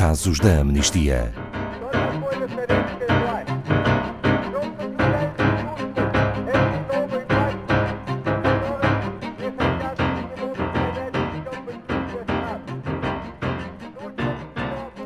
[0.00, 1.30] Casos da Amnistia.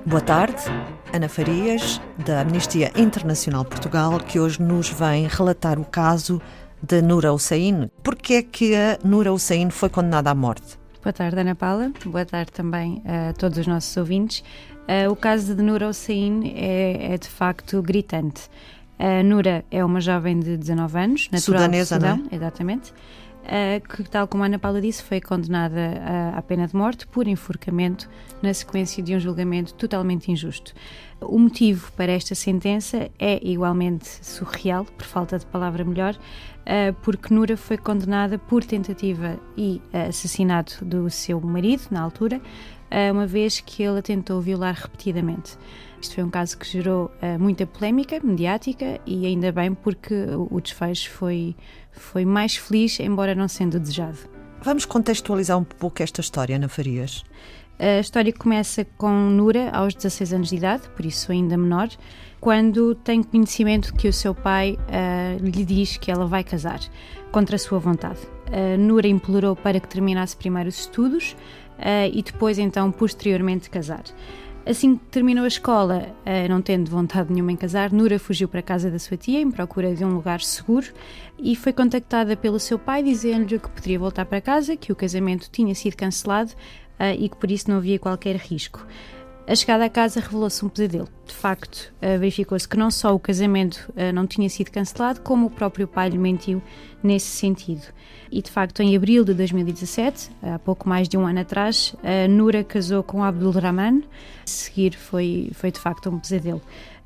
[0.07, 0.55] Boa tarde,
[1.13, 6.41] Ana Farias, da Amnistia Internacional Portugal, que hoje nos vem relatar o caso
[6.81, 7.91] de Nura Hussein.
[8.01, 10.84] Porquê é que a Nura Hussein foi condenada à morte?
[11.05, 11.93] Boa tarde, Ana Paula.
[12.07, 14.43] Boa tarde também a todos os nossos ouvintes.
[14.89, 18.49] Uh, o caso de Nura Hussein é, é, de facto gritante.
[18.99, 22.35] A Nura é uma jovem de 19 anos, natural Sudanesa, Sudão, não é?
[22.35, 22.95] exatamente,
[23.89, 26.01] que, tal como a Ana Paula disse, foi condenada
[26.35, 28.09] à pena de morte por enforcamento
[28.43, 30.75] na sequência de um julgamento totalmente injusto.
[31.21, 37.33] O motivo para esta sentença é igualmente surreal, por falta de palavra melhor, uh, porque
[37.33, 42.41] Nura foi condenada por tentativa e assassinato do seu marido, na altura,
[43.13, 45.57] uma vez que ele a tentou violar repetidamente.
[46.01, 50.15] Isto foi um caso que gerou uh, muita polémica mediática e ainda bem porque
[50.51, 51.57] o desfecho foi,
[51.91, 54.19] foi mais feliz, embora não sendo desejado.
[54.63, 57.25] Vamos contextualizar um pouco esta história, Ana Farias.
[57.79, 61.89] A história começa com Nura aos 16 anos de idade, por isso ainda menor,
[62.41, 66.81] quando tem conhecimento que o seu pai uh, lhe diz que ela vai casar,
[67.33, 68.21] contra a sua vontade.
[68.49, 71.35] Uh, Nura implorou para que terminasse primeiro os estudos
[72.13, 74.05] e depois, então, posteriormente, casar.
[74.67, 76.09] Assim que terminou a escola,
[76.49, 79.51] não tendo vontade nenhuma em casar, Nura fugiu para a casa da sua tia em
[79.51, 80.87] procura de um lugar seguro
[81.39, 85.51] e foi contactada pelo seu pai dizendo-lhe que poderia voltar para casa, que o casamento
[85.51, 86.53] tinha sido cancelado
[87.19, 88.87] e que por isso não havia qualquer risco.
[89.47, 91.07] A chegada à casa revelou-se um pesadelo.
[91.27, 95.87] De facto, verificou-se que não só o casamento não tinha sido cancelado, como o próprio
[95.87, 96.63] pai lhe mentiu
[97.03, 97.83] nesse sentido.
[98.33, 101.95] E de facto, em abril de 2017, há pouco mais de um ano atrás,
[102.31, 104.03] Nura casou com Abdul Rahman.
[104.47, 106.63] Seguir foi, foi de facto um pesadelo.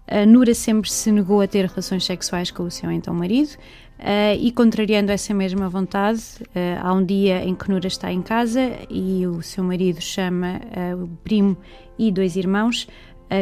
[0.07, 3.51] A Nura sempre se negou a ter relações sexuais com o seu então marido.
[3.99, 8.23] Uh, e contrariando essa mesma vontade, uh, há um dia em que Nura está em
[8.23, 10.61] casa e o seu marido chama
[10.95, 11.57] uh, o primo
[11.99, 12.87] e dois irmãos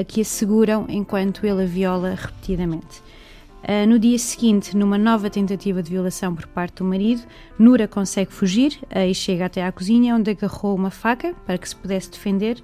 [0.08, 3.00] que a seguram enquanto ele a viola repetidamente.
[3.86, 7.22] no dia seguinte, numa nova tentativa de violação por parte do marido,
[7.56, 11.76] Nura consegue fugir e chega até à cozinha, onde agarrou uma faca para que se
[11.76, 12.60] pudesse defender,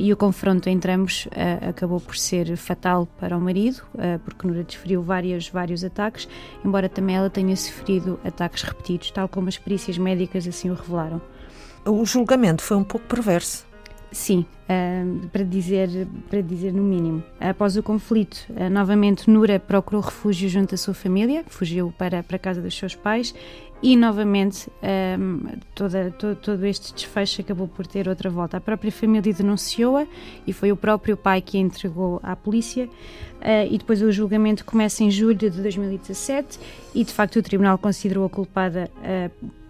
[0.00, 4.46] e o confronto entre ambos uh, acabou por ser fatal para o marido, uh, porque
[4.46, 6.28] Nura desferiu vários, vários ataques,
[6.64, 11.20] embora também ela tenha sofrido ataques repetidos, tal como as perícias médicas assim o revelaram.
[11.84, 13.71] O julgamento foi um pouco perverso.
[14.12, 17.22] Sim, uh, para, dizer, para dizer no mínimo.
[17.40, 22.36] Após o conflito, uh, novamente Nura procurou refúgio junto à sua família, fugiu para, para
[22.36, 23.34] a casa dos seus pais
[23.82, 24.70] e novamente
[25.18, 25.40] um,
[25.74, 28.58] toda, todo, todo, este desfecho acabou por ter outra volta.
[28.58, 30.06] A própria família denunciou-a
[30.46, 32.84] e foi o próprio pai que a entregou à polícia.
[32.84, 36.60] Uh, e depois o julgamento começa em julho de 2017
[36.94, 38.90] e de facto o tribunal considerou-a culpada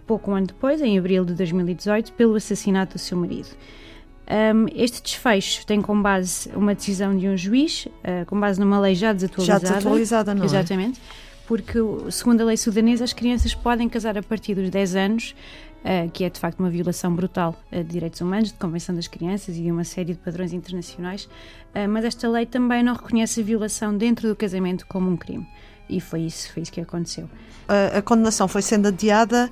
[0.05, 3.47] pouco um ano depois, em abril de 2018, pelo assassinato do seu marido.
[4.25, 8.79] Um, este desfecho tem como base uma decisão de um juiz, uh, com base numa
[8.79, 9.67] lei já desatualizada.
[9.67, 10.45] Já desatualizada, não é?
[10.45, 11.01] Exatamente.
[11.45, 11.77] Porque,
[12.09, 15.35] segundo a lei sudanesa, as crianças podem casar a partir dos 10 anos,
[15.83, 19.07] uh, que é de facto uma violação brutal uh, de direitos humanos, de Convenção das
[19.07, 21.27] Crianças e de uma série de padrões internacionais.
[21.89, 25.45] mas esta lei também não reconhece a violação dentro do casamento como um crime.
[25.89, 27.29] E foi isso, foi isso que aconteceu.
[27.67, 29.51] a condenação foi sendo adiada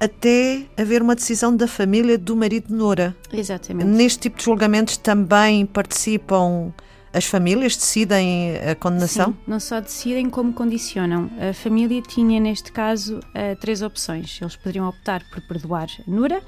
[0.00, 3.14] até haver uma decisão da família do marido de Nora.
[3.30, 3.86] Exatamente.
[3.86, 6.72] Neste tipo de julgamentos também participam
[7.12, 9.32] as famílias, decidem a condenação?
[9.32, 11.28] Sim, não só decidem como condicionam.
[11.50, 14.38] A família tinha, neste caso, eh, três opções.
[14.40, 16.40] Eles poderiam optar por perdoar a Nura,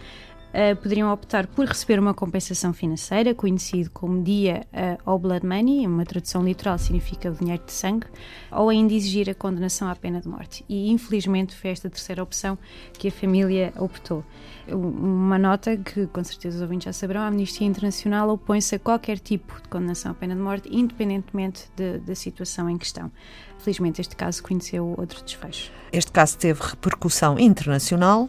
[0.52, 5.86] uh, poderiam optar por receber uma compensação financeira, conhecido como dia uh, ou blood money,
[5.86, 8.06] uma tradução literal significa dinheiro de sangue,
[8.50, 10.64] ou ainda exigir a condenação à pena de morte.
[10.68, 12.58] E infelizmente foi esta terceira opção
[12.92, 14.24] que a família optou.
[14.68, 19.18] Uma nota que com certeza os ouvintes já saberão: a Amnistia Internacional opõe-se a qualquer
[19.18, 23.10] tipo de condenação à pena de morte, independentemente de, da situação em questão.
[23.58, 25.70] Felizmente, este caso conheceu outro desfecho.
[25.92, 28.28] Este caso teve repercussão internacional,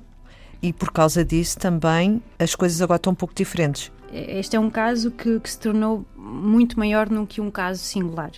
[0.63, 3.91] e por causa disso também as coisas agora estão um pouco diferentes.
[4.13, 8.31] Este é um caso que, que se tornou muito maior do que um caso singular.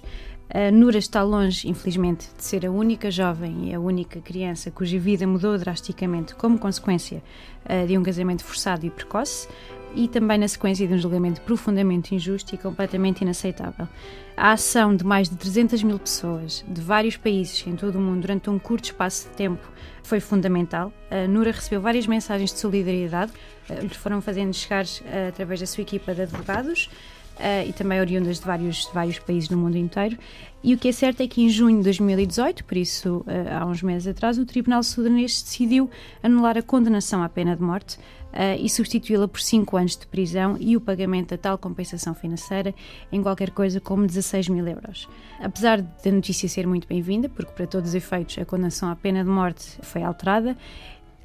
[0.50, 4.98] A Nura está longe, infelizmente, de ser a única jovem e a única criança cuja
[4.98, 7.22] vida mudou drasticamente como consequência
[7.66, 9.48] uh, de um casamento forçado e precoce
[9.96, 13.88] e também na sequência de um julgamento profundamente injusto e completamente inaceitável.
[14.36, 18.22] A ação de mais de 300 mil pessoas de vários países em todo o mundo
[18.22, 19.66] durante um curto espaço de tempo
[20.04, 20.92] foi fundamental.
[21.10, 23.32] A Nura recebeu várias mensagens de solidariedade,
[23.70, 26.90] eh, lhe foram fazendo chegar uh, através da sua equipa de advogados.
[27.36, 30.18] Uh, e também oriundas de vários, de vários países no mundo inteiro.
[30.64, 33.26] E o que é certo é que em junho de 2018, por isso uh,
[33.60, 35.90] há uns meses atrás, o Tribunal Sudanês decidiu
[36.24, 37.98] anular a condenação à pena de morte
[38.36, 42.74] uh, e substituí-la por 5 anos de prisão e o pagamento da tal compensação financeira
[43.12, 45.08] em qualquer coisa como 16 mil euros.
[45.40, 49.24] Apesar da notícia ser muito bem-vinda, porque para todos os efeitos a condenação à pena
[49.24, 50.58] de morte foi alterada,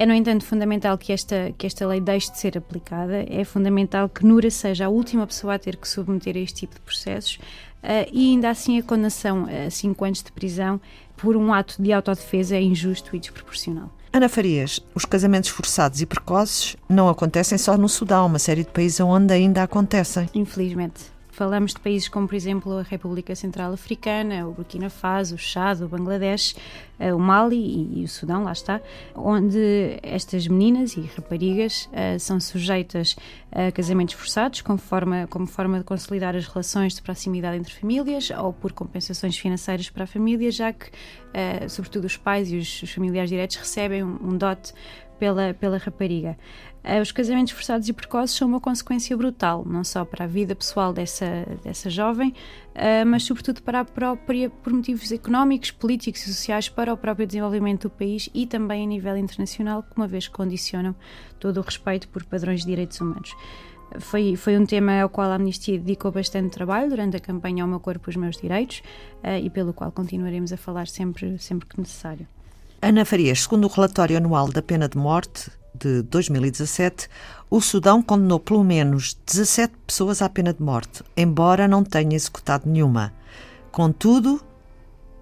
[0.00, 3.22] é, no entanto, fundamental que esta, que esta lei deixe de ser aplicada.
[3.28, 6.74] É fundamental que Nura seja a última pessoa a ter que submeter a este tipo
[6.76, 10.80] de processos uh, e, ainda assim, a condenação a cinco anos de prisão
[11.18, 13.90] por um ato de autodefesa é injusto e desproporcional.
[14.10, 18.70] Ana Farias, os casamentos forçados e precoces não acontecem só no Sudão, uma série de
[18.70, 20.30] países onde ainda acontecem.
[20.34, 21.12] Infelizmente.
[21.40, 25.80] Falamos de países como, por exemplo, a República Central Africana, o Burkina Faso, o Chad,
[25.80, 26.54] o Bangladesh,
[26.98, 28.78] eh, o Mali e, o Sudão, lá está,
[29.14, 33.16] onde estas meninas e raparigas uh, são sujeitas
[33.50, 38.28] a casamentos forçados como forma, como forma de consolidar as relações de proximidade entre famílias
[38.38, 42.80] ou por compensações financeiras para a família, já que, uh, sobretudo, os pais e os,
[42.92, 44.74] familiares diretos recebem um dote
[45.20, 46.36] pela, pela rapariga.
[46.82, 50.56] Uh, os casamentos forçados e precoces são uma consequência brutal, não só para a vida
[50.56, 56.32] pessoal dessa, dessa jovem, uh, mas sobretudo para a própria, por motivos económicos, políticos e
[56.32, 60.26] sociais, para o próprio desenvolvimento do país e também a nível internacional, que uma vez
[60.26, 60.96] condicionam
[61.38, 63.36] todo o respeito por padrões de direitos humanos.
[63.98, 67.68] Foi, foi um tema ao qual a Amnistia dedicou bastante trabalho durante a campanha Ao
[67.68, 68.82] Meu Corpo, os Meus Direitos
[69.22, 72.26] uh, e pelo qual continuaremos a falar sempre, sempre que necessário.
[72.82, 77.08] Ana Farias, segundo o relatório anual da pena de morte de 2017,
[77.50, 82.66] o Sudão condenou pelo menos 17 pessoas à pena de morte, embora não tenha executado
[82.66, 83.12] nenhuma.
[83.70, 84.40] Contudo,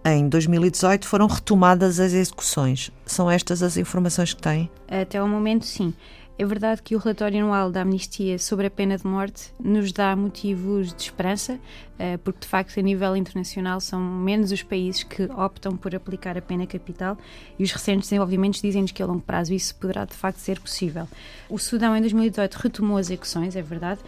[0.05, 2.93] em 2018 foram retomadas as execuções.
[3.05, 4.71] São estas as informações que têm?
[4.87, 5.93] Até ao momento, sim.
[6.40, 10.14] É verdade que o relatório anual da Amnistia sobre a pena de morte nos dá
[10.14, 11.58] motivos de esperança,
[11.99, 16.38] eh, porque de facto a nível internacional são menos os países que optam por aplicar
[16.38, 17.19] a pena capital
[17.58, 21.08] e os recentes desenvolvimentos dizem-nos que a longo prazo isso poderá de facto ser possível.
[21.49, 23.99] O Sudão em 2018 retomou as execuções, é verdade,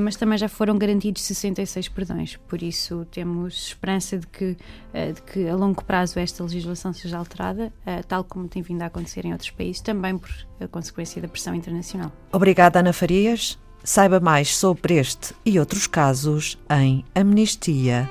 [0.00, 4.56] mas também já foram garantidos 66 perdões, por isso temos esperança de que,
[4.92, 7.72] eh, de que a longo prazo esta legislação seja alterada,
[8.06, 10.30] tal como tem vindo a acontecer em outros países, também por
[10.70, 12.12] consequência da pressão internacional.
[12.32, 13.58] Obrigada, Ana Farias.
[13.84, 18.08] Saiba mais sobre este e outros casos em amnistia.pt.